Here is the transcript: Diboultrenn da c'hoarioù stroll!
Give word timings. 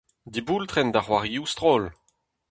Diboultrenn 0.33 0.89
da 0.93 1.01
c'hoarioù 1.05 1.45
stroll! 1.51 1.85